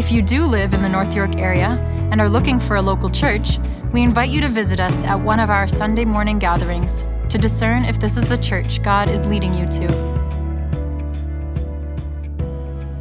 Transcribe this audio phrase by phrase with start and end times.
[0.00, 1.72] If you do live in the North York area
[2.10, 3.58] and are looking for a local church,
[3.92, 7.84] we invite you to visit us at one of our Sunday morning gatherings to discern
[7.84, 9.92] if this is the church God is leading you to.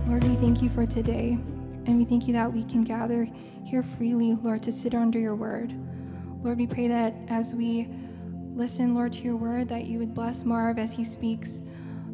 [0.08, 1.40] Lord, we thank you for today,
[1.86, 3.30] and we thank you that we can gather
[3.64, 5.74] here freely, Lord, to sit under your word.
[6.44, 7.88] Lord, we pray that as we
[8.56, 11.62] listen, Lord, to your word, that you would bless Marv as he speaks.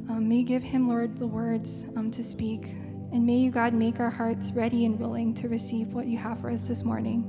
[0.07, 2.75] Um, may you give him, Lord, the words um, to speak.
[3.15, 6.41] And may you, God, make our hearts ready and willing to receive what you have
[6.41, 7.23] for us this morning.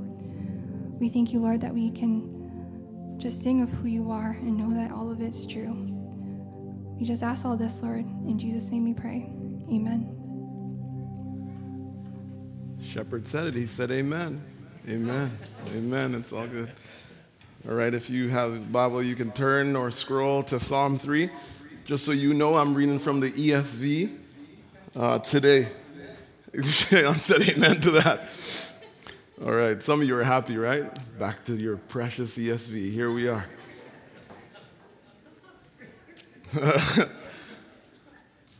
[0.98, 4.74] We thank you, Lord, that we can just sing of who you are and know
[4.74, 5.72] that all of it's true.
[6.98, 8.05] We just ask all this, Lord.
[8.05, 9.30] In Jesus' name we pray.
[9.72, 10.11] Amen.
[12.83, 13.55] Shepherd said it.
[13.55, 14.42] He said, Amen.
[14.89, 15.30] Amen.
[15.72, 16.16] Amen.
[16.16, 16.72] It's all good.
[17.68, 21.30] All right, if you have a Bible, you can turn or scroll to Psalm 3.
[21.84, 24.25] Just so you know, I'm reading from the ESV
[24.97, 25.69] uh, today.
[26.58, 28.72] I said amen to that.
[29.44, 30.91] All right, some of you are happy, right?
[31.19, 32.91] Back to your precious ESV.
[32.91, 33.44] Here we are.
[36.58, 37.05] All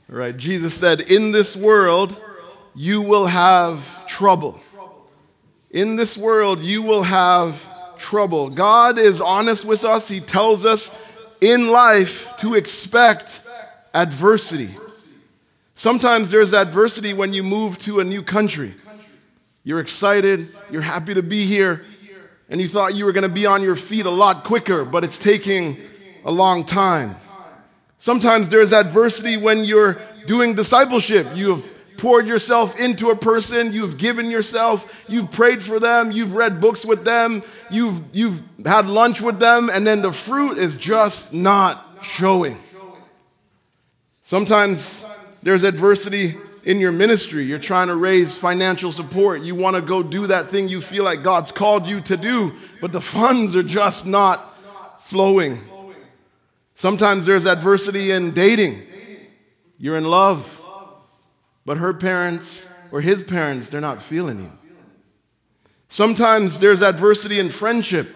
[0.09, 2.21] right, Jesus said, In this world,
[2.75, 4.61] you will have trouble.
[5.71, 7.67] In this world, you will have
[7.99, 8.51] trouble.
[8.51, 10.09] God is honest with us.
[10.09, 11.03] He tells us
[11.41, 13.43] in life to expect
[13.95, 14.77] adversity.
[15.79, 18.75] Sometimes there's adversity when you move to a new country.
[19.63, 21.85] You're excited, you're happy to be here,
[22.49, 25.05] and you thought you were going to be on your feet a lot quicker, but
[25.05, 25.77] it's taking
[26.25, 27.17] a long time.
[27.99, 31.37] Sometimes there's adversity when you're doing discipleship.
[31.37, 31.65] You have
[31.99, 36.87] poured yourself into a person, you've given yourself, you've prayed for them, you've read books
[36.87, 41.85] with them, you've, you've had lunch with them, and then the fruit is just not
[42.03, 42.59] showing.
[44.23, 45.05] Sometimes
[45.47, 47.45] there's adversity in your ministry.
[47.45, 49.43] You're trying to raise financial support.
[49.43, 52.53] You want to go do that thing you feel like God's called you to do,
[52.81, 54.45] but the funds are just not
[55.01, 55.61] flowing.
[56.75, 58.83] Sometimes there's adversity in dating.
[59.79, 60.65] You're in love
[61.65, 64.53] but her parents or his parents, they're not feeling you.
[65.87, 68.16] Sometimes there's adversity in friendship.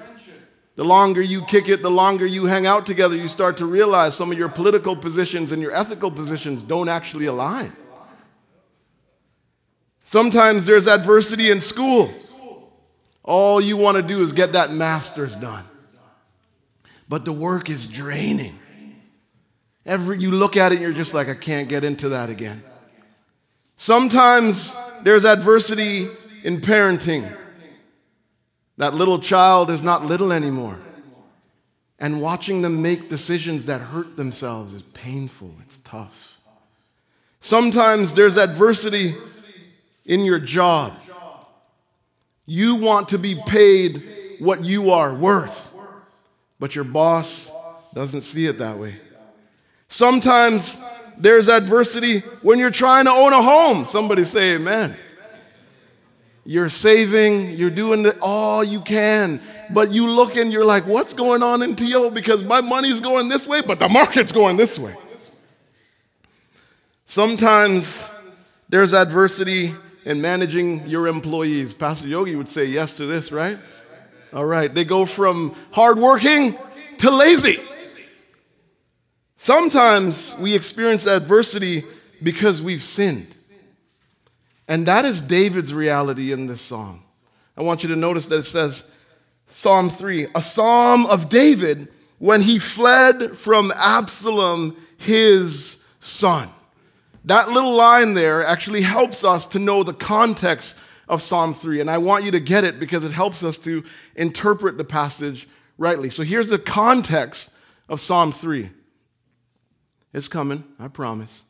[0.81, 4.17] The longer you kick it, the longer you hang out together, you start to realize
[4.17, 7.71] some of your political positions and your ethical positions don't actually align.
[10.05, 12.11] Sometimes there's adversity in school.
[13.23, 15.67] All you want to do is get that master's done.
[17.11, 18.59] But the work is draining.
[19.85, 22.63] Every you look at it and you're just like, I can't get into that again.
[23.77, 26.09] Sometimes there's adversity
[26.43, 27.37] in parenting.
[28.81, 30.79] That little child is not little anymore.
[31.99, 36.39] And watching them make decisions that hurt themselves is painful, it's tough.
[37.41, 39.17] Sometimes there's adversity
[40.07, 40.95] in your job.
[42.47, 45.71] You want to be paid what you are worth,
[46.59, 47.53] but your boss
[47.93, 48.97] doesn't see it that way.
[49.89, 50.83] Sometimes
[51.19, 53.85] there's adversity when you're trying to own a home.
[53.85, 54.97] Somebody say amen.
[56.51, 59.41] You're saving, you're doing all you can,
[59.73, 62.11] but you look and you're like, what's going on in TO?
[62.11, 64.97] Because my money's going this way, but the market's going this way.
[67.07, 68.11] Sometimes
[68.69, 71.73] there's adversity in managing your employees.
[71.73, 73.57] Pastor Yogi would say yes to this, right?
[74.33, 76.59] All right, they go from hardworking
[76.99, 77.59] to lazy.
[79.37, 81.85] Sometimes we experience adversity
[82.21, 83.37] because we've sinned.
[84.71, 87.03] And that is David's reality in this psalm.
[87.57, 88.89] I want you to notice that it says,
[89.47, 91.89] Psalm 3, a psalm of David
[92.19, 96.49] when he fled from Absalom, his son.
[97.25, 100.77] That little line there actually helps us to know the context
[101.09, 101.81] of Psalm 3.
[101.81, 103.83] And I want you to get it because it helps us to
[104.15, 106.11] interpret the passage rightly.
[106.11, 107.51] So here's the context
[107.89, 108.71] of Psalm 3.
[110.13, 111.43] It's coming, I promise.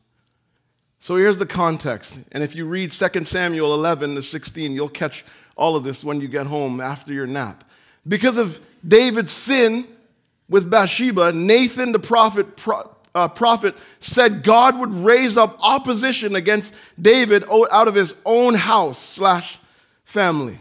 [1.01, 2.19] So here's the context.
[2.31, 5.25] And if you read 2 Samuel 11 to 16, you'll catch
[5.55, 7.63] all of this when you get home after your nap.
[8.07, 9.87] Because of David's sin
[10.47, 16.75] with Bathsheba, Nathan the prophet, pro, uh, prophet said God would raise up opposition against
[17.01, 19.59] David out of his own house slash
[20.05, 20.59] family.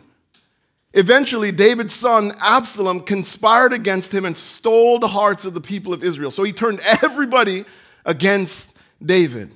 [0.95, 6.03] Eventually, David's son Absalom conspired against him and stole the hearts of the people of
[6.03, 6.31] Israel.
[6.31, 7.67] So he turned everybody
[8.07, 9.53] against David.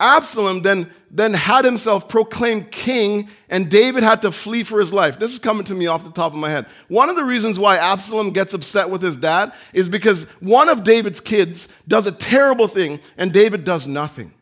[0.00, 5.18] Absalom then, then had himself proclaimed king, and David had to flee for his life.
[5.18, 6.66] This is coming to me off the top of my head.
[6.88, 10.82] One of the reasons why Absalom gets upset with his dad is because one of
[10.82, 14.34] David's kids does a terrible thing, and David does nothing.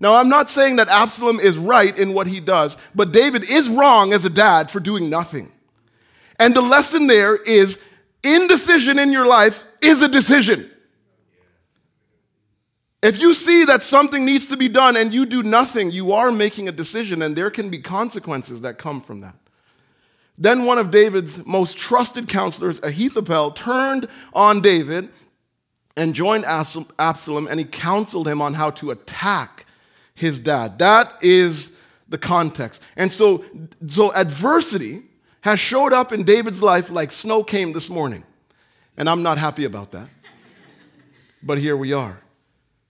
[0.00, 3.68] Now, I'm not saying that Absalom is right in what he does, but David is
[3.68, 5.52] wrong as a dad for doing nothing.
[6.40, 7.80] And the lesson there is
[8.24, 10.68] indecision in your life is a decision.
[13.04, 16.32] If you see that something needs to be done and you do nothing, you are
[16.32, 19.34] making a decision, and there can be consequences that come from that.
[20.38, 25.10] Then one of David's most trusted counselors, Ahithophel, turned on David
[25.98, 29.66] and joined Absalom, and he counseled him on how to attack
[30.14, 30.78] his dad.
[30.78, 31.76] That is
[32.08, 32.80] the context.
[32.96, 33.44] And so,
[33.86, 35.02] so adversity
[35.42, 38.24] has showed up in David's life like snow came this morning.
[38.96, 40.08] And I'm not happy about that.
[41.42, 42.23] But here we are.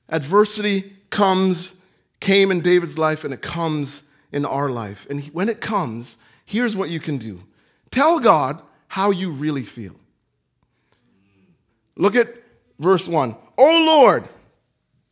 [0.08, 1.76] Adversity comes,
[2.20, 5.06] came in David's life, and it comes in our life.
[5.08, 7.40] And when it comes, here's what you can do
[7.90, 9.94] tell God how you really feel.
[11.96, 12.34] Look at
[12.78, 13.36] verse 1.
[13.56, 14.28] Oh Lord,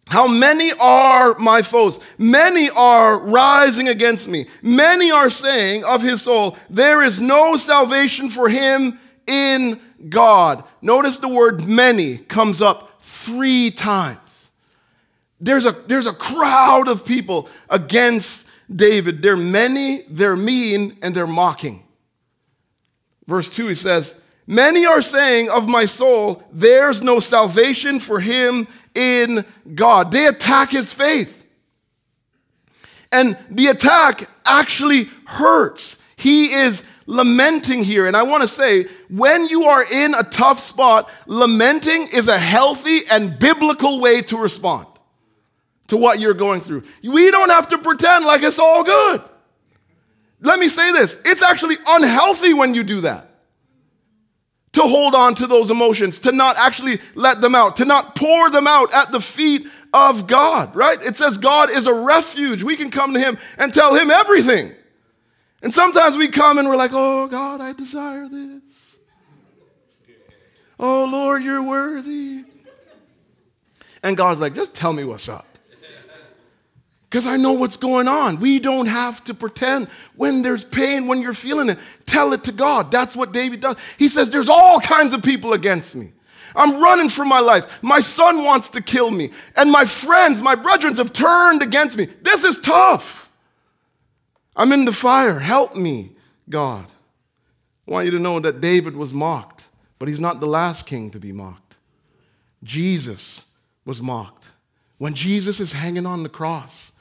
[0.09, 2.01] how many are my foes?
[2.19, 4.47] Many are rising against me.
[4.61, 10.65] Many are saying of his soul, There is no salvation for him in God.
[10.81, 14.32] Notice the word many comes up three times.
[15.43, 19.23] There's a, there's a crowd of people against David.
[19.23, 21.83] They're many, they're mean, and they're mocking.
[23.27, 24.15] Verse 2, he says,
[24.47, 29.45] Many are saying of my soul, There's no salvation for him in
[29.75, 30.13] God.
[30.13, 31.45] They attack his faith.
[33.11, 36.01] And the attack actually hurts.
[36.15, 38.07] He is lamenting here.
[38.07, 42.39] And I want to say, when you are in a tough spot, lamenting is a
[42.39, 44.87] healthy and biblical way to respond
[45.93, 46.83] to what you're going through.
[47.03, 49.23] We don't have to pretend like it's all good.
[50.41, 53.29] Let me say this it's actually unhealthy when you do that
[54.73, 58.49] to hold on to those emotions, to not actually let them out, to not pour
[58.49, 61.01] them out at the feet of God, right?
[61.03, 62.63] It says God is a refuge.
[62.63, 64.73] We can come to Him and tell Him everything.
[65.63, 68.99] And sometimes we come and we're like, oh, God, I desire this.
[70.81, 72.45] Oh, Lord, you're worthy.
[74.03, 75.52] And God's like, just tell me what's up
[77.13, 78.41] because I know what's going on.
[78.41, 81.79] We don't have to pretend when there's pain, when you're feeling it.
[82.07, 82.91] Tell it to God.
[82.91, 83.77] That's what David does.
[83.99, 86.13] He says, There's all kinds of people against me.
[86.57, 87.83] I'm running for my life.
[87.83, 89.31] My son wants to kill me.
[89.57, 92.07] And my friends, my brethren have turned against me.
[92.23, 93.31] This is tough.
[94.57, 95.39] I'm in the fire.
[95.39, 96.13] Help me,
[96.49, 96.87] God.
[97.87, 99.69] I want you to know that David was mocked,
[99.99, 101.77] but he's not the last king to be mocked.
[102.65, 103.45] Jesus
[103.85, 104.49] was mocked.
[104.97, 106.93] When Jesus is hanging on the cross,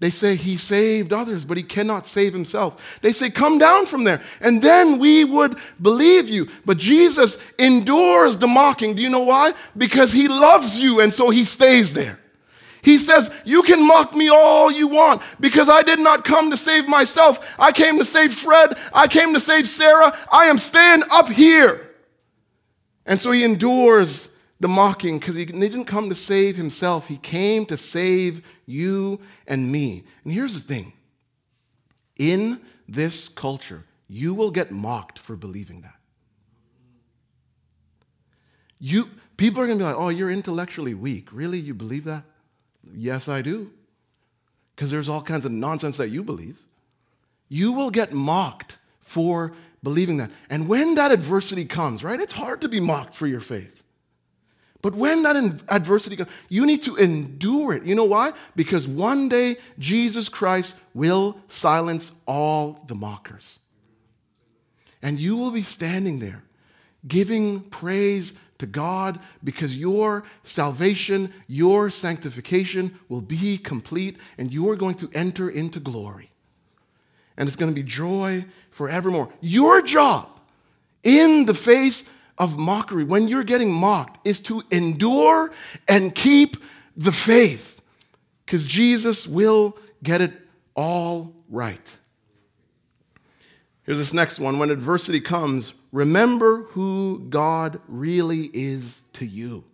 [0.00, 3.00] they say he saved others, but he cannot save himself.
[3.02, 6.48] They say, Come down from there, and then we would believe you.
[6.64, 8.94] But Jesus endures the mocking.
[8.94, 9.54] Do you know why?
[9.76, 12.20] Because he loves you, and so he stays there.
[12.82, 16.56] He says, You can mock me all you want because I did not come to
[16.56, 17.56] save myself.
[17.58, 18.78] I came to save Fred.
[18.92, 20.16] I came to save Sarah.
[20.30, 21.90] I am staying up here.
[23.04, 24.28] And so he endures
[24.60, 27.08] the mocking because he didn't come to save himself.
[27.08, 30.04] He came to save you and me.
[30.24, 30.92] And here's the thing
[32.16, 35.94] in this culture, you will get mocked for believing that.
[38.80, 41.28] You, people are going to be like, oh, you're intellectually weak.
[41.32, 41.58] Really?
[41.58, 42.24] You believe that?
[42.92, 43.70] Yes, I do.
[44.74, 46.58] Because there's all kinds of nonsense that you believe.
[47.48, 50.30] You will get mocked for believing that.
[50.48, 53.77] And when that adversity comes, right, it's hard to be mocked for your faith.
[54.80, 55.36] But when that
[55.68, 57.84] adversity comes, you need to endure it.
[57.84, 58.32] You know why?
[58.54, 63.58] Because one day Jesus Christ will silence all the mockers.
[65.02, 66.44] And you will be standing there
[67.06, 74.76] giving praise to God because your salvation, your sanctification will be complete and you are
[74.76, 76.30] going to enter into glory.
[77.36, 79.32] And it's going to be joy forevermore.
[79.40, 80.40] Your job
[81.04, 82.08] in the face
[82.38, 85.50] of mockery, when you're getting mocked, is to endure
[85.88, 86.56] and keep
[86.96, 87.80] the faith
[88.44, 90.32] because Jesus will get it
[90.74, 91.98] all right.
[93.82, 94.58] Here's this next one.
[94.58, 99.64] When adversity comes, remember who God really is to you.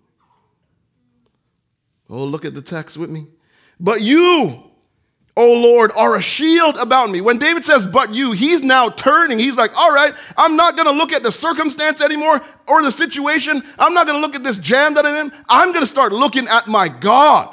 [2.09, 3.27] Oh, look at the text with me.
[3.81, 4.71] But you,
[5.37, 7.21] O Lord, are a shield about me.
[7.21, 9.39] When David says, but you, he's now turning.
[9.39, 12.93] He's like, all right, I'm not going to look at the circumstance anymore or the
[12.93, 13.63] situation.
[13.77, 15.33] I'm not going to look at this jam that I'm in.
[15.49, 17.53] I'm going to start looking at my God.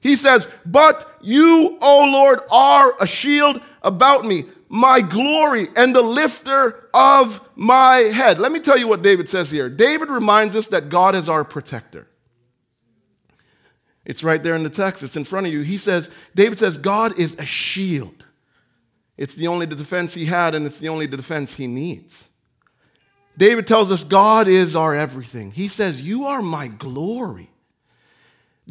[0.00, 6.02] He says, but you, O Lord, are a shield about me, my glory and the
[6.02, 8.40] lifter of my head.
[8.40, 9.68] Let me tell you what David says here.
[9.68, 12.08] David reminds us that God is our protector.
[14.04, 15.60] It's right there in the text, it's in front of you.
[15.60, 18.26] He says, David says, God is a shield.
[19.16, 22.30] It's the only defense he had, and it's the only defense he needs.
[23.36, 25.50] David tells us God is our everything.
[25.52, 27.50] He says, You are my glory.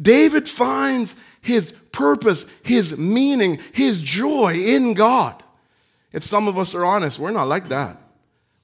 [0.00, 5.42] David finds his purpose, his meaning, his joy in God.
[6.12, 7.96] If some of us are honest, we're not like that.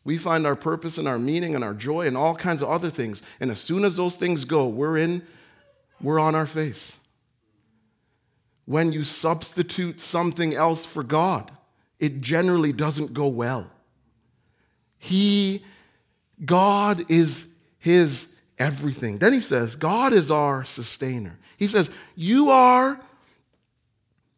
[0.04, 2.90] We find our purpose and our meaning and our joy and all kinds of other
[2.90, 3.22] things.
[3.40, 5.22] And as soon as those things go, we're in
[6.00, 6.98] we're on our face.
[8.64, 11.52] When you substitute something else for God,
[11.98, 13.70] it generally doesn't go well.
[14.98, 15.64] He,
[16.44, 17.46] God is
[17.78, 19.18] his everything.
[19.18, 21.38] Then he says, God is our sustainer.
[21.56, 23.00] He says, You are,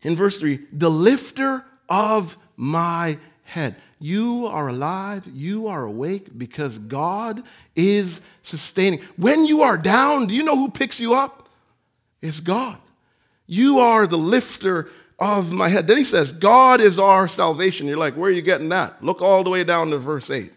[0.03, 3.77] in verse 3, the lifter of my head.
[4.01, 7.43] You are alive, you are awake because God
[7.75, 9.01] is sustaining.
[9.17, 11.38] When you are down, do you know who picks you up?
[12.23, 12.79] Is God.
[13.47, 15.87] You are the lifter of my head.
[15.87, 17.87] Then he says, God is our salvation.
[17.87, 19.03] You're like, where are you getting that?
[19.03, 20.53] Look all the way down to verse 8.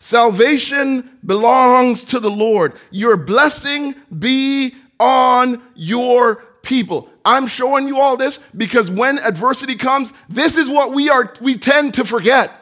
[0.00, 2.74] Salvation belongs to the Lord.
[2.90, 7.08] Your blessing be on your people.
[7.24, 11.56] I'm showing you all this because when adversity comes, this is what we are we
[11.56, 12.52] tend to forget.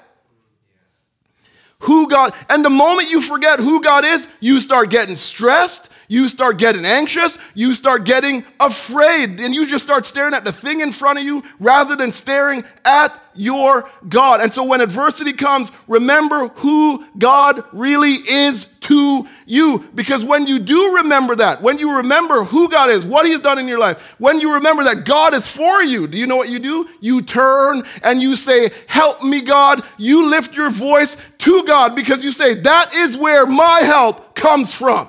[1.80, 6.28] Who God, and the moment you forget who God is, you start getting stressed, you
[6.28, 10.80] start getting anxious, you start getting afraid, and you just start staring at the thing
[10.80, 14.42] in front of you rather than staring at your God.
[14.42, 19.88] And so when adversity comes, remember who God really is to you.
[19.94, 23.58] Because when you do remember that, when you remember who God is, what He's done
[23.58, 26.50] in your life, when you remember that God is for you, do you know what
[26.50, 26.90] you do?
[27.00, 29.82] You turn and you say, Help me, God.
[29.96, 34.74] You lift your voice to God because you say, That is where my help comes
[34.74, 35.08] from.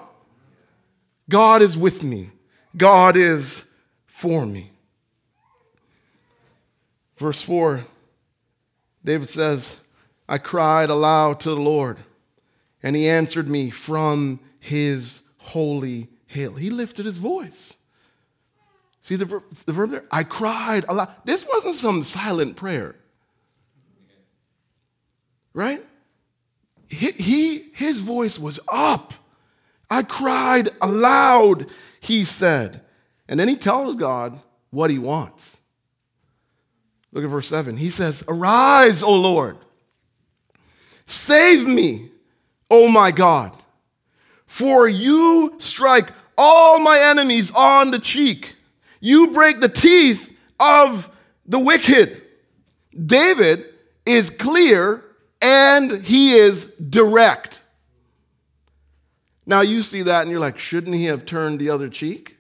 [1.34, 2.30] God is with me.
[2.78, 3.68] God is
[4.06, 4.70] for me.
[7.18, 7.80] Verse 4,
[9.04, 9.80] David says,
[10.30, 11.98] I cried aloud to the Lord,
[12.84, 16.54] and he answered me from his holy hill.
[16.54, 17.78] He lifted his voice.
[19.02, 20.06] See the verb, the verb there?
[20.12, 21.16] I cried aloud.
[21.26, 22.94] This wasn't some silent prayer.
[25.52, 25.84] Right?
[26.88, 29.14] He, his voice was up.
[29.94, 31.68] I cried aloud,
[32.00, 32.82] he said.
[33.28, 34.40] And then he tells God
[34.72, 35.60] what he wants.
[37.12, 37.78] Look at verse 7.
[37.78, 39.56] He says, Arise, O Lord.
[41.06, 42.10] Save me,
[42.72, 43.56] O my God.
[44.48, 46.10] For you strike
[46.40, 48.56] all my enemies on the cheek.
[49.00, 51.08] You break the teeth of
[51.46, 52.20] the wicked.
[53.00, 53.68] David
[54.08, 55.04] is clear
[55.40, 57.63] and he is direct.
[59.46, 62.38] Now you see that and you're like, shouldn't he have turned the other cheek?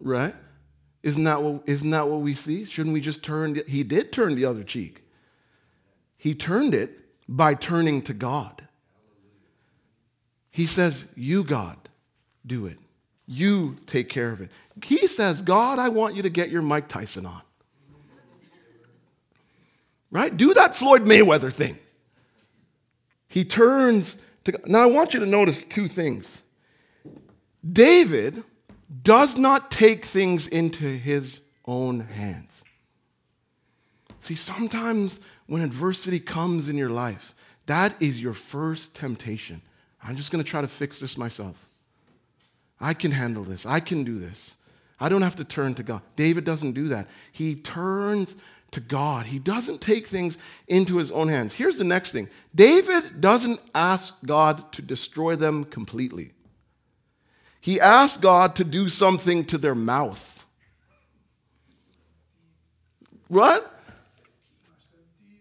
[0.00, 0.34] Right?
[1.02, 2.64] Isn't that what, isn't that what we see?
[2.64, 3.54] Shouldn't we just turn?
[3.54, 5.02] The, he did turn the other cheek.
[6.16, 6.90] He turned it
[7.28, 8.66] by turning to God.
[10.50, 11.76] He says, You, God,
[12.46, 12.78] do it.
[13.26, 14.50] You take care of it.
[14.82, 17.42] He says, God, I want you to get your Mike Tyson on.
[20.10, 20.34] Right?
[20.34, 21.78] Do that Floyd Mayweather thing.
[23.28, 24.60] He turns to.
[24.66, 26.42] Now, I want you to notice two things.
[27.70, 28.42] David
[29.02, 32.64] does not take things into his own hands.
[34.20, 37.34] See, sometimes when adversity comes in your life,
[37.66, 39.62] that is your first temptation.
[40.02, 41.68] I'm just going to try to fix this myself.
[42.80, 43.64] I can handle this.
[43.64, 44.56] I can do this.
[45.00, 46.02] I don't have to turn to God.
[46.16, 47.08] David doesn't do that.
[47.32, 48.36] He turns
[48.74, 49.26] to God.
[49.26, 50.38] He doesn't take things
[50.68, 51.54] into his own hands.
[51.54, 56.32] Here's the next thing David doesn't ask God to destroy them completely,
[57.60, 60.46] he asks God to do something to their mouth.
[63.28, 63.70] What?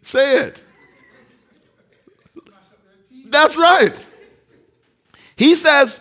[0.02, 0.64] Say it.
[3.28, 4.08] That's right.
[5.36, 6.00] He says,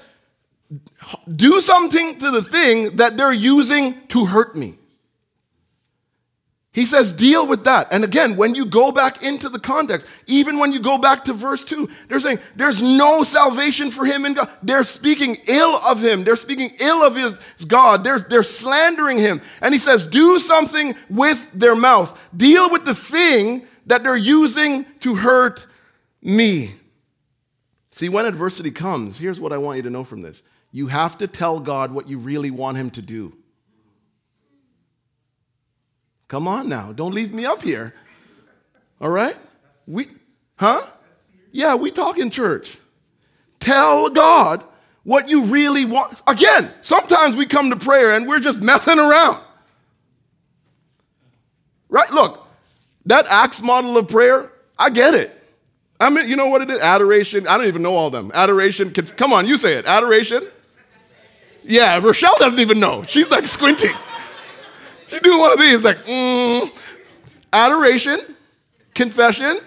[1.35, 4.75] do something to the thing that they're using to hurt me.
[6.75, 7.89] He says, deal with that.
[7.93, 11.35] And again, when you go back into the context, even when you go back to
[11.35, 14.49] verse 2, they're saying there's no salvation for him in God.
[14.63, 16.25] They're speaking ill of him.
[16.25, 18.05] They're speaking ill of his God.
[18.05, 19.43] They're, they're slandering him.
[19.61, 22.19] And he says, do something with their mouth.
[22.35, 25.67] Deal with the thing that they're using to hurt
[26.23, 26.75] me.
[27.91, 30.43] See, when adversity comes, here's what I want you to know from this
[30.75, 33.37] you have to tell God what you really want him to do.
[36.33, 37.93] Come on now, don't leave me up here.
[39.03, 39.37] All right?
[39.87, 40.09] We
[40.57, 40.81] huh?
[41.51, 42.79] Yeah, we talk in church.
[43.61, 44.65] Tell God
[45.03, 46.23] what you really want.
[46.27, 49.43] Again, sometimes we come to prayer and we're just messing around.
[51.91, 52.11] Right?
[52.11, 52.43] Look,
[53.05, 55.39] that Acts model of prayer, I get it.
[56.01, 56.81] I mean, you know what it is?
[56.81, 57.47] Adoration.
[57.47, 58.31] I don't even know all them.
[58.33, 58.91] Adoration.
[58.91, 59.85] Come on, you say it.
[59.85, 60.49] Adoration.
[61.63, 63.03] Yeah, Rochelle doesn't even know.
[63.03, 63.93] She's like squinting.
[65.13, 66.97] She do one of these, like, mm,
[67.53, 68.19] adoration,
[68.95, 69.61] confession.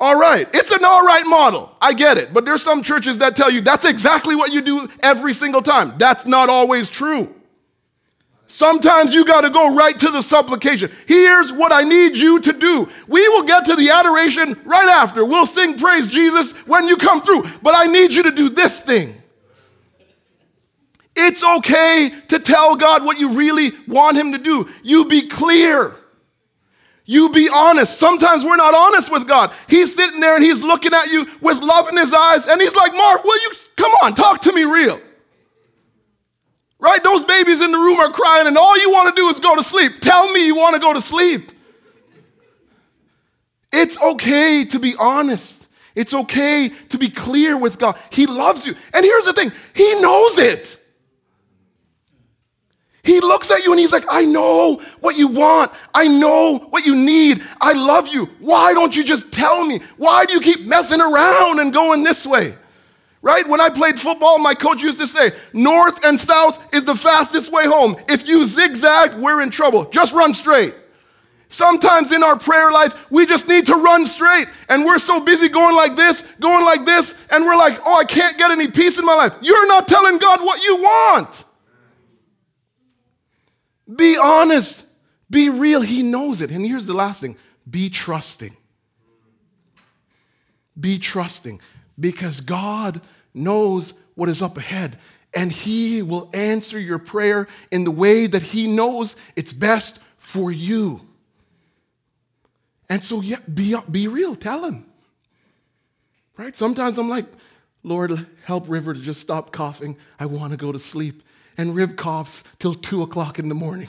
[0.00, 1.74] All right, it's an all right model.
[1.80, 2.32] I get it.
[2.32, 5.94] But there's some churches that tell you that's exactly what you do every single time.
[5.98, 7.34] That's not always true.
[8.46, 10.90] Sometimes you got to go right to the supplication.
[11.06, 12.88] Here's what I need you to do.
[13.06, 15.24] We will get to the adoration right after.
[15.26, 17.44] We'll sing praise Jesus when you come through.
[17.62, 19.14] But I need you to do this thing.
[21.16, 24.68] It's okay to tell God what you really want Him to do.
[24.82, 25.96] You be clear.
[27.06, 27.98] You be honest.
[27.98, 29.52] Sometimes we're not honest with God.
[29.68, 32.74] He's sitting there and He's looking at you with love in His eyes, and He's
[32.74, 35.00] like, Mark, will you come on, talk to me real?
[36.78, 37.02] Right?
[37.02, 39.56] Those babies in the room are crying, and all you want to do is go
[39.56, 40.00] to sleep.
[40.00, 41.52] Tell me you want to go to sleep.
[43.72, 45.68] It's okay to be honest.
[45.94, 47.98] It's okay to be clear with God.
[48.10, 48.74] He loves you.
[48.92, 50.78] And here's the thing He knows it.
[53.06, 55.72] He looks at you and he's like, I know what you want.
[55.94, 57.42] I know what you need.
[57.60, 58.26] I love you.
[58.40, 59.80] Why don't you just tell me?
[59.96, 62.56] Why do you keep messing around and going this way?
[63.22, 63.48] Right?
[63.48, 67.50] When I played football, my coach used to say, North and south is the fastest
[67.52, 67.96] way home.
[68.08, 69.84] If you zigzag, we're in trouble.
[69.86, 70.74] Just run straight.
[71.48, 74.48] Sometimes in our prayer life, we just need to run straight.
[74.68, 78.04] And we're so busy going like this, going like this, and we're like, oh, I
[78.04, 79.34] can't get any peace in my life.
[79.40, 81.45] You're not telling God what you want.
[83.94, 84.86] Be honest.
[85.30, 85.80] Be real.
[85.80, 86.50] He knows it.
[86.50, 87.36] And here's the last thing
[87.68, 88.56] be trusting.
[90.78, 91.60] Be trusting
[91.98, 93.00] because God
[93.32, 94.98] knows what is up ahead
[95.34, 100.50] and He will answer your prayer in the way that He knows it's best for
[100.50, 101.00] you.
[102.88, 104.36] And so, yeah, be, be real.
[104.36, 104.86] Tell Him.
[106.36, 106.56] Right?
[106.56, 107.26] Sometimes I'm like,
[107.82, 109.96] Lord, help River to just stop coughing.
[110.18, 111.22] I want to go to sleep
[111.58, 113.88] and Rib coughs till two o'clock in the morning.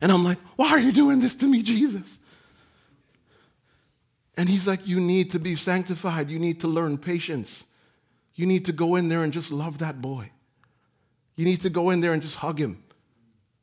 [0.00, 2.18] And I'm like, why are you doing this to me, Jesus?
[4.36, 6.28] And he's like, you need to be sanctified.
[6.30, 7.64] You need to learn patience.
[8.34, 10.30] You need to go in there and just love that boy.
[11.36, 12.82] You need to go in there and just hug him.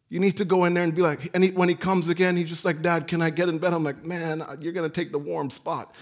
[0.09, 2.35] You need to go in there and be like, and he, when he comes again,
[2.35, 3.73] he's just like, Dad, can I get in bed?
[3.73, 5.95] I'm like, man, you're going to take the warm spot.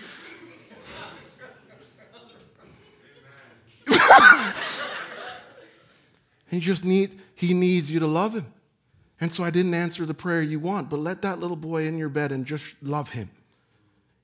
[6.51, 8.53] He just need, he needs you to love him.
[9.21, 11.97] And so I didn't answer the prayer you want, but let that little boy in
[11.97, 13.29] your bed and just love him.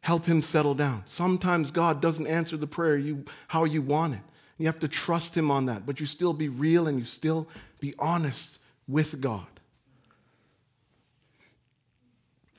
[0.01, 1.03] Help him settle down.
[1.05, 4.19] Sometimes God doesn't answer the prayer you, how you want it.
[4.57, 7.47] You have to trust him on that, but you still be real and you still
[7.79, 8.59] be honest
[8.89, 9.45] with God.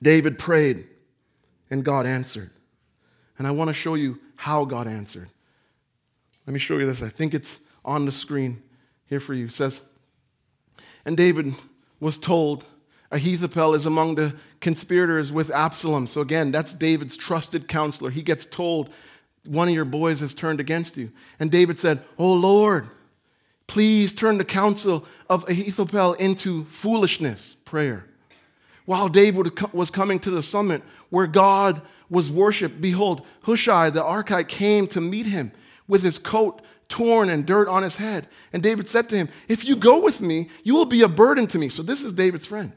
[0.00, 0.86] David prayed
[1.70, 2.50] and God answered.
[3.36, 5.28] And I want to show you how God answered.
[6.46, 7.02] Let me show you this.
[7.02, 8.62] I think it's on the screen
[9.08, 9.46] here for you.
[9.46, 9.80] It says,
[11.04, 11.54] And David
[12.00, 12.64] was told,
[13.10, 16.06] Ahithophel is among the conspirators with Absalom.
[16.06, 18.10] So again, that's David's trusted counselor.
[18.10, 18.90] He gets told,
[19.46, 21.10] One of your boys has turned against you.
[21.40, 22.86] And David said, Oh Lord,
[23.66, 28.04] please turn the counsel of Ahithophel into foolishness, prayer.
[28.84, 34.48] While David was coming to the summit where God was worshiped, behold, Hushai the Archite
[34.48, 35.52] came to meet him
[35.86, 38.26] with his coat torn and dirt on his head.
[38.52, 41.46] And David said to him, If you go with me, you will be a burden
[41.48, 41.68] to me.
[41.68, 42.72] So this is David's friend.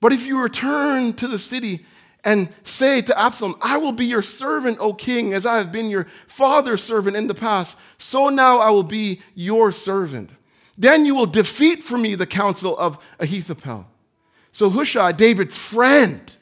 [0.00, 1.84] But if you return to the city
[2.24, 5.90] and say to Absalom, I will be your servant, O king, as I have been
[5.90, 10.30] your father's servant in the past, so now I will be your servant.
[10.76, 13.88] Then you will defeat for me the counsel of Ahithophel.
[14.52, 16.34] So Hushai, David's friend,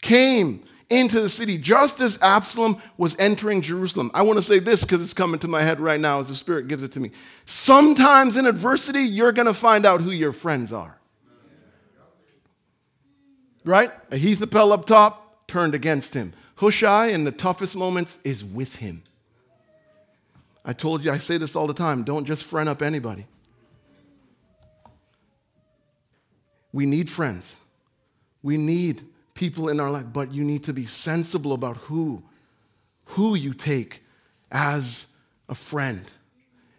[0.00, 4.10] came into the city just as Absalom was entering Jerusalem.
[4.14, 6.34] I want to say this because it's coming to my head right now as the
[6.34, 7.10] Spirit gives it to me.
[7.44, 10.98] Sometimes in adversity, you're going to find out who your friends are.
[13.64, 13.90] right?
[14.10, 16.32] Ahithophel up top turned against him.
[16.56, 19.02] Hushai, in the toughest moments, is with him.
[20.64, 23.26] I told you, I say this all the time don't just friend up anybody.
[26.72, 27.58] We need friends.
[28.42, 29.02] We need
[29.36, 32.24] people in our life, but you need to be sensible about who,
[33.04, 34.02] who you take
[34.50, 35.06] as
[35.48, 36.04] a friend.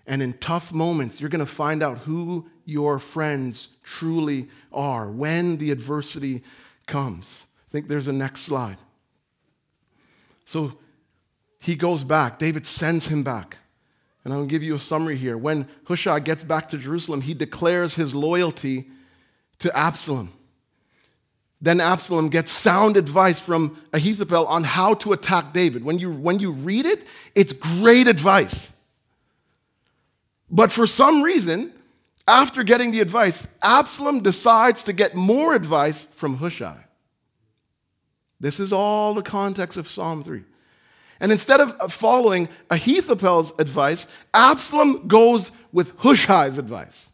[0.05, 5.57] And in tough moments, you're going to find out who your friends truly are when
[5.57, 6.43] the adversity
[6.85, 7.45] comes.
[7.67, 8.77] I think there's a next slide.
[10.45, 10.77] So
[11.59, 12.39] he goes back.
[12.39, 13.57] David sends him back.
[14.23, 15.37] And I'll give you a summary here.
[15.37, 18.89] When Hushai gets back to Jerusalem, he declares his loyalty
[19.59, 20.33] to Absalom.
[21.59, 25.83] Then Absalom gets sound advice from Ahithophel on how to attack David.
[25.83, 28.73] When you, when you read it, it's great advice.
[30.49, 31.73] But for some reason,
[32.27, 36.85] after getting the advice, Absalom decides to get more advice from Hushai.
[38.39, 40.43] This is all the context of Psalm 3.
[41.19, 47.11] And instead of following Ahithophel's advice, Absalom goes with Hushai's advice.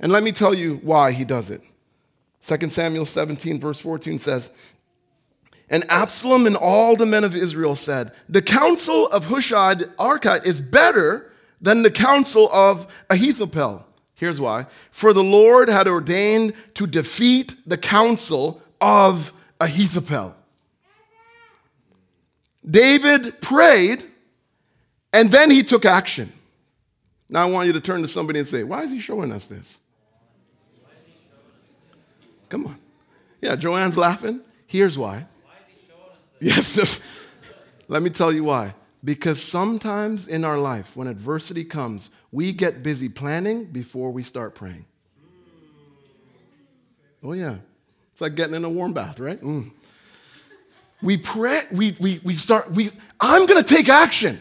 [0.00, 1.60] And let me tell you why he does it.
[2.44, 4.50] 2 Samuel 17, verse 14 says,
[5.68, 10.46] And Absalom and all the men of Israel said, The counsel of Hushai the Archite
[10.46, 13.84] is better than the counsel of Ahithophel.
[14.14, 14.66] Here's why.
[14.90, 20.34] For the Lord had ordained to defeat the counsel of Ahithophel.
[22.68, 24.04] David prayed
[25.12, 26.32] and then he took action.
[27.30, 29.46] Now I want you to turn to somebody and say, Why is he showing us
[29.46, 29.78] this?
[32.48, 32.78] Come on.
[33.40, 34.40] Yeah, Joanne's laughing.
[34.66, 35.26] Here's why.
[36.40, 37.02] Yes, just
[37.88, 38.74] let me tell you why.
[39.04, 44.54] Because sometimes in our life, when adversity comes, we get busy planning before we start
[44.54, 44.86] praying.
[47.22, 47.56] Oh, yeah.
[48.12, 49.40] It's like getting in a warm bath, right?
[49.40, 49.70] Mm.
[51.00, 54.40] We pray, we, we, we start, we, I'm going to take action.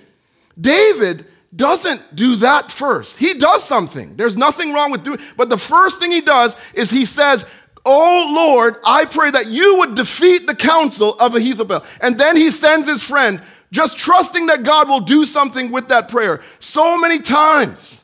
[0.60, 3.18] David doesn't do that first.
[3.18, 4.16] He does something.
[4.16, 7.46] There's nothing wrong with doing, but the first thing he does is he says,
[7.86, 11.86] Oh Lord, I pray that you would defeat the counsel of Ahithophel.
[12.02, 16.10] And then he sends his friend, just trusting that God will do something with that
[16.10, 16.42] prayer.
[16.60, 18.04] So many times,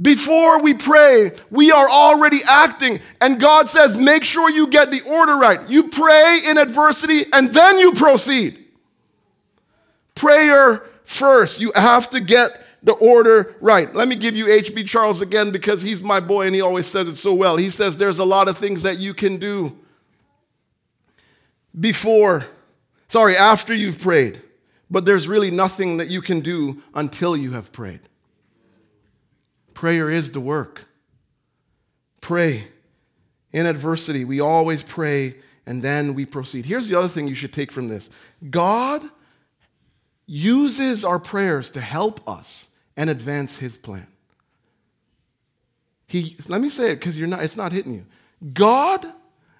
[0.00, 3.00] before we pray, we are already acting.
[3.20, 5.68] And God says, make sure you get the order right.
[5.68, 8.64] You pray in adversity and then you proceed.
[10.14, 11.60] Prayer first.
[11.60, 13.94] You have to get the order right.
[13.94, 14.84] Let me give you H.B.
[14.84, 17.56] Charles again because he's my boy and he always says it so well.
[17.56, 19.78] He says there's a lot of things that you can do
[21.78, 22.46] before,
[23.08, 24.40] sorry, after you've prayed,
[24.90, 28.00] but there's really nothing that you can do until you have prayed.
[29.74, 30.86] Prayer is the work.
[32.20, 32.64] Pray
[33.52, 34.24] in adversity.
[34.24, 36.66] We always pray and then we proceed.
[36.66, 38.10] Here's the other thing you should take from this
[38.50, 39.02] God
[40.26, 42.69] uses our prayers to help us
[43.00, 44.06] and advance his plan.
[46.06, 48.04] He, let me say it because you're not, it's not hitting you.
[48.52, 49.10] God,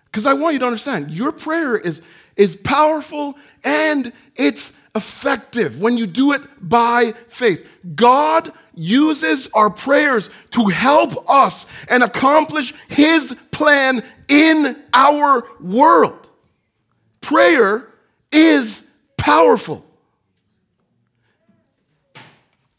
[0.04, 2.02] because I want you to understand, your prayer is,
[2.36, 7.66] is powerful and it's effective when you do it by faith.
[7.94, 16.28] God uses our prayers to help us and accomplish his plan in our world.
[17.22, 17.88] Prayer
[18.30, 19.86] is powerful.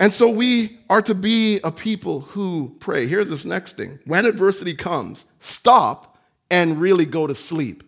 [0.01, 3.05] And so we are to be a people who pray.
[3.05, 6.17] Here's this next thing when adversity comes, stop
[6.49, 7.83] and really go to sleep.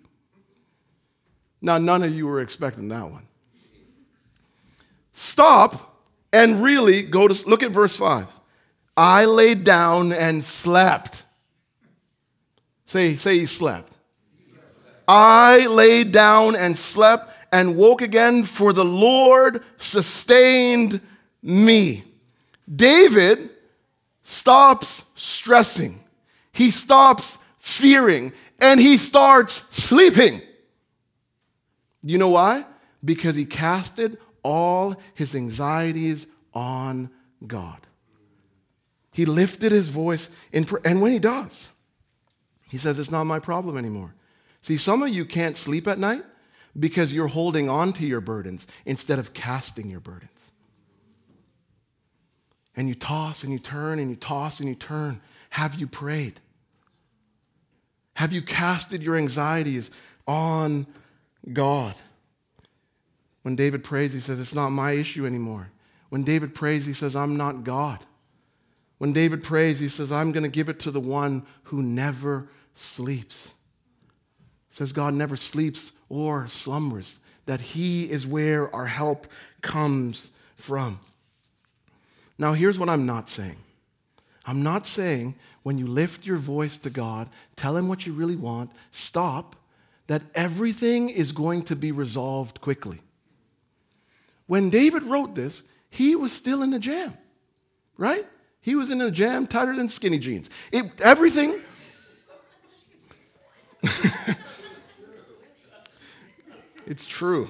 [1.59, 3.25] Now, none of you were expecting that one.
[5.13, 8.27] Stop and really go to look at verse 5.
[8.95, 11.25] I laid down and slept.
[12.85, 13.97] Say, say he slept.
[15.07, 21.01] I laid down and slept and woke again, for the Lord sustained
[21.43, 22.05] me.
[22.73, 23.49] David
[24.23, 26.01] stops stressing,
[26.53, 30.41] he stops fearing, and he starts sleeping.
[32.01, 32.65] You know why?
[33.03, 37.09] Because he casted all his anxieties on
[37.45, 37.79] God.
[39.11, 41.69] He lifted his voice in prayer, and when he does,
[42.69, 44.15] he says, It's not my problem anymore.
[44.61, 46.23] See, some of you can't sleep at night
[46.79, 50.53] because you're holding on to your burdens instead of casting your burdens
[52.75, 55.21] and you toss and you turn and you toss and you turn.
[55.51, 56.39] Have you prayed?
[58.15, 59.91] Have you casted your anxieties
[60.27, 60.87] on
[61.51, 61.95] God?
[63.41, 65.69] When David prays, he says, It's not my issue anymore.
[66.09, 67.99] When David prays, he says, I'm not God.
[68.99, 72.47] When David prays, he says, I'm going to give it to the one who never
[72.73, 73.53] sleeps.
[74.69, 79.27] says God never sleeps or slumbers, that He is where our help
[79.61, 80.99] comes from.
[82.37, 83.57] Now, here's what I'm not saying
[84.45, 88.35] I'm not saying when you lift your voice to God, tell Him what you really
[88.35, 89.55] want, stop,
[90.07, 93.01] that everything is going to be resolved quickly.
[94.47, 97.13] When David wrote this, he was still in a jam,
[97.97, 98.27] right?
[98.59, 100.49] He was in a jam tighter than skinny jeans.
[100.71, 101.59] It, everything.
[106.85, 107.49] It's true.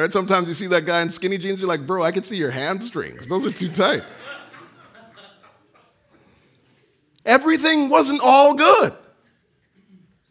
[0.00, 0.10] Right?
[0.10, 2.50] Sometimes you see that guy in skinny jeans, you're like, bro, I can see your
[2.50, 3.26] hamstrings.
[3.26, 4.02] Those are too tight.
[7.26, 8.94] Everything wasn't all good.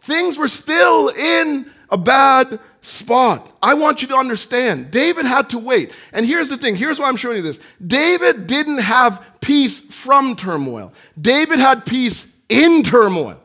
[0.01, 3.55] Things were still in a bad spot.
[3.62, 4.89] I want you to understand.
[4.89, 5.91] David had to wait.
[6.13, 10.36] And here's the thing here's why I'm showing you this David didn't have peace from
[10.36, 13.39] turmoil, David had peace in turmoil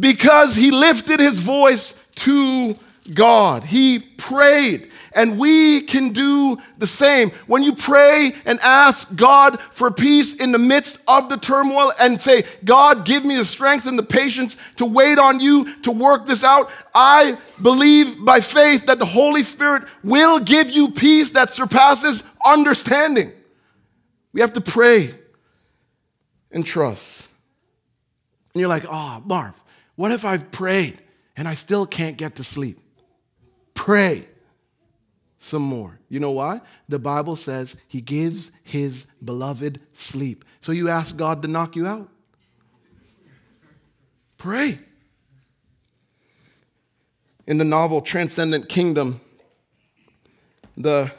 [0.00, 2.74] because he lifted his voice to
[3.14, 3.64] God.
[3.64, 4.90] He prayed.
[5.12, 7.30] And we can do the same.
[7.46, 12.20] When you pray and ask God for peace in the midst of the turmoil and
[12.20, 16.26] say, God, give me the strength and the patience to wait on you to work
[16.26, 21.48] this out, I believe by faith that the Holy Spirit will give you peace that
[21.48, 23.32] surpasses understanding.
[24.34, 25.14] We have to pray
[26.50, 27.26] and trust.
[28.52, 29.54] And you're like, ah, oh, Marv,
[29.94, 31.00] what if I've prayed
[31.38, 32.80] and I still can't get to sleep?
[33.76, 34.26] Pray
[35.38, 36.00] some more.
[36.08, 36.60] You know why?
[36.88, 40.44] The Bible says he gives his beloved sleep.
[40.60, 42.08] So you ask God to knock you out?
[44.38, 44.80] Pray.
[47.46, 49.20] In the novel Transcendent Kingdom,
[50.76, 51.12] the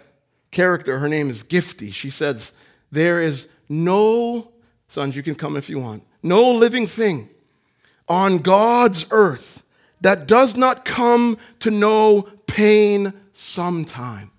[0.51, 2.51] character, her name is Gifty, she says,
[2.91, 4.51] There is no,
[4.89, 7.29] sons, you can come if you want, no living thing
[8.09, 9.63] on God's earth
[10.01, 14.31] that does not come to know pain sometime.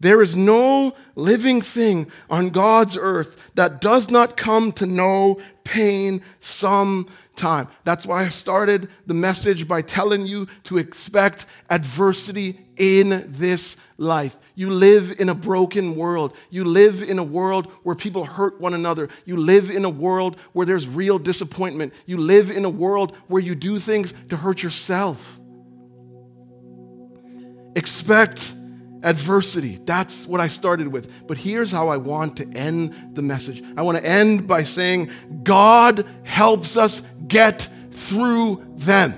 [0.00, 6.22] There is no living thing on God's earth that does not come to know pain
[6.40, 7.68] sometime.
[7.84, 14.36] That's why I started the message by telling you to expect adversity in this life.
[14.56, 16.34] You live in a broken world.
[16.50, 19.10] You live in a world where people hurt one another.
[19.26, 21.94] You live in a world where there's real disappointment.
[22.04, 25.39] You live in a world where you do things to hurt yourself.
[27.80, 28.54] Expect
[29.02, 29.78] adversity.
[29.86, 31.26] That's what I started with.
[31.26, 35.10] But here's how I want to end the message I want to end by saying,
[35.42, 39.14] God helps us get through them.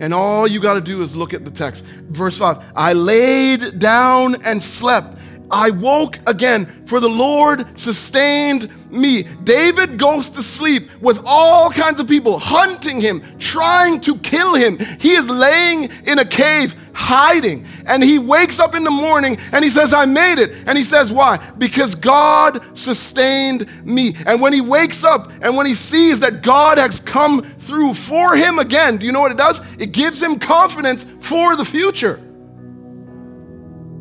[0.00, 1.84] And all you got to do is look at the text.
[1.84, 5.18] Verse 5 I laid down and slept.
[5.50, 9.22] I woke again, for the Lord sustained me.
[9.22, 14.78] David goes to sleep with all kinds of people hunting him, trying to kill him.
[15.00, 17.66] He is laying in a cave, hiding.
[17.86, 20.54] And he wakes up in the morning and he says, I made it.
[20.66, 21.38] And he says, Why?
[21.58, 24.14] Because God sustained me.
[24.26, 28.36] And when he wakes up and when he sees that God has come through for
[28.36, 29.60] him again, do you know what it does?
[29.78, 32.20] It gives him confidence for the future.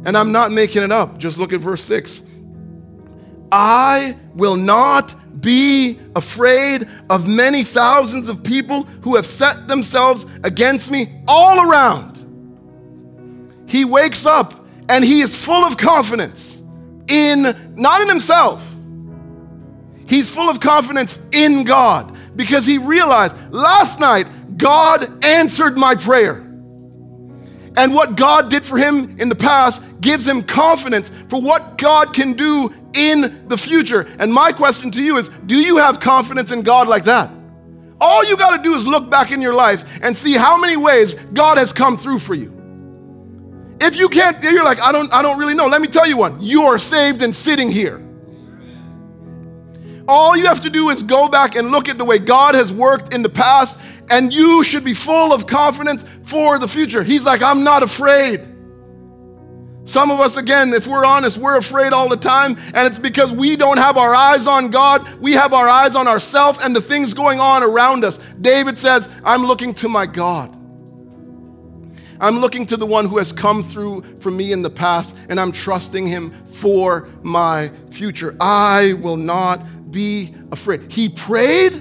[0.08, 1.18] And I'm not making it up.
[1.18, 2.24] Just look at verse 6.
[3.52, 10.90] I will not be afraid of many thousands of people who have set themselves against
[10.90, 12.16] me all around.
[13.68, 16.62] He wakes up and he is full of confidence
[17.10, 18.66] in, not in himself,
[20.08, 26.47] he's full of confidence in God because he realized last night God answered my prayer.
[27.78, 32.12] And what God did for him in the past gives him confidence for what God
[32.12, 34.08] can do in the future.
[34.18, 37.30] And my question to you is do you have confidence in God like that?
[38.02, 40.76] All you got to do is look back in your life and see how many
[40.76, 42.54] ways God has come through for you.
[43.80, 45.68] If you can't, you're like, I don't, I don't really know.
[45.68, 46.42] Let me tell you one.
[46.42, 48.04] You are saved and sitting here.
[50.08, 52.72] All you have to do is go back and look at the way God has
[52.72, 57.04] worked in the past and you should be full of confidence for the future.
[57.04, 58.42] He's like, I'm not afraid.
[59.86, 63.32] Some of us, again, if we're honest, we're afraid all the time, and it's because
[63.32, 65.08] we don't have our eyes on God.
[65.22, 68.18] We have our eyes on ourselves and the things going on around us.
[68.42, 70.54] David says, I'm looking to my God.
[72.20, 75.40] I'm looking to the one who has come through for me in the past, and
[75.40, 78.36] I'm trusting him for my future.
[78.42, 80.92] I will not be afraid.
[80.92, 81.76] He prayed,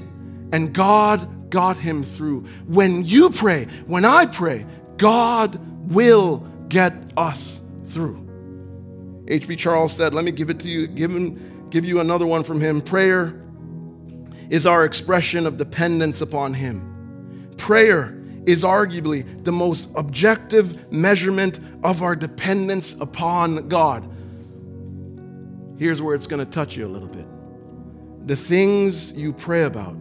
[0.52, 2.42] and God got him through.
[2.66, 5.60] When you pray, when I pray, God
[5.92, 8.22] will get us through.
[9.28, 9.56] H.B.
[9.56, 12.60] Charles said, let me give it to you, give, him, give you another one from
[12.60, 12.80] him.
[12.80, 13.46] Prayer
[14.50, 17.54] is our expression of dependence upon Him.
[17.56, 24.08] Prayer is arguably the most objective measurement of our dependence upon God.
[25.78, 27.26] Here's where it's going to touch you a little bit.
[28.26, 29.96] The things you pray about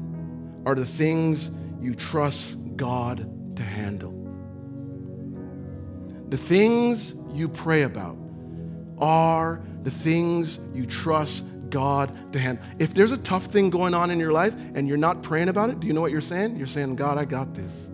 [0.65, 4.11] are the things you trust God to handle.
[6.29, 8.17] The things you pray about
[8.97, 12.63] are the things you trust God to handle.
[12.79, 15.69] If there's a tough thing going on in your life and you're not praying about
[15.69, 16.55] it, do you know what you're saying?
[16.55, 17.87] You're saying, God, I got this.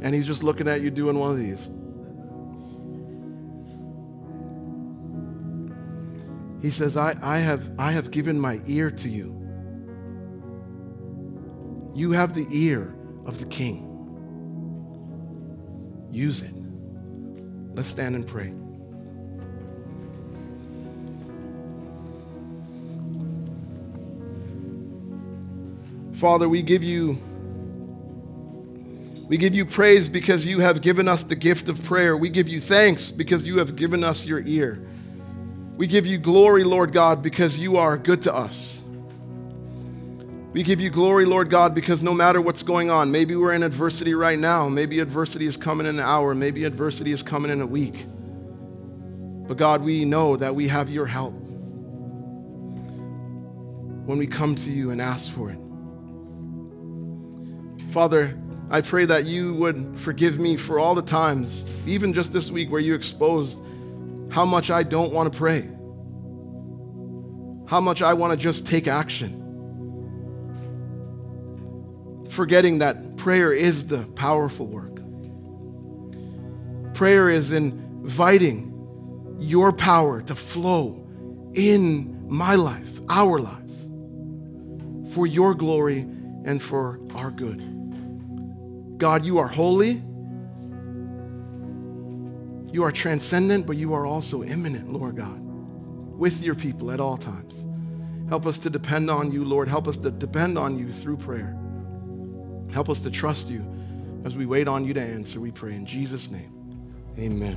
[0.00, 1.70] And He's just looking at you doing one of these.
[6.62, 9.41] He says, I, I, have, I have given my ear to you.
[11.94, 12.94] You have the ear
[13.26, 13.88] of the king.
[16.10, 16.54] Use it.
[17.74, 18.52] Let's stand and pray.
[26.14, 27.18] Father, we give you
[29.28, 32.16] we give you praise because you have given us the gift of prayer.
[32.16, 34.86] We give you thanks because you have given us your ear.
[35.76, 38.81] We give you glory, Lord God, because you are good to us.
[40.52, 43.62] We give you glory, Lord God, because no matter what's going on, maybe we're in
[43.62, 47.62] adversity right now, maybe adversity is coming in an hour, maybe adversity is coming in
[47.62, 48.04] a week.
[49.48, 51.32] But God, we know that we have your help
[54.04, 55.58] when we come to you and ask for it.
[57.90, 58.38] Father,
[58.68, 62.70] I pray that you would forgive me for all the times, even just this week,
[62.70, 63.58] where you exposed
[64.30, 65.62] how much I don't want to pray,
[67.68, 69.41] how much I want to just take action.
[72.32, 75.02] Forgetting that prayer is the powerful work.
[76.94, 81.06] Prayer is inviting your power to flow
[81.52, 83.86] in my life, our lives,
[85.14, 85.98] for your glory
[86.46, 87.60] and for our good.
[88.98, 90.02] God, you are holy.
[92.72, 97.18] You are transcendent, but you are also immanent, Lord God, with your people at all
[97.18, 97.66] times.
[98.30, 99.68] Help us to depend on you, Lord.
[99.68, 101.61] Help us to depend on you through prayer.
[102.72, 103.66] Help us to trust you
[104.24, 106.52] as we wait on you to answer, we pray in Jesus' name.
[107.18, 107.56] Amen.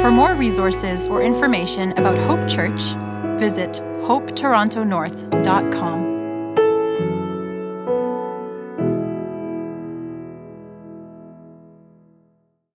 [0.00, 2.94] For more resources or information about Hope Church,
[3.38, 6.05] visit hopetorontonorth.com.